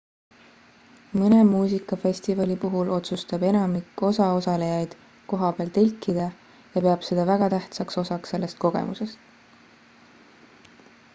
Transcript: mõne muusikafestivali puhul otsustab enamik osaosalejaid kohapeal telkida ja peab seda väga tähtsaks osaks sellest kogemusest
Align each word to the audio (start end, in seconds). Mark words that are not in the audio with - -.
mõne 1.23 1.39
muusikafestivali 1.49 2.55
puhul 2.63 2.87
otsustab 2.95 3.43
enamik 3.49 4.01
osaosalejaid 4.07 4.95
kohapeal 5.33 5.69
telkida 5.75 6.25
ja 6.77 6.81
peab 6.87 7.05
seda 7.09 7.25
väga 7.31 7.49
tähtsaks 7.57 8.01
osaks 8.05 8.33
sellest 8.35 8.61
kogemusest 8.63 10.73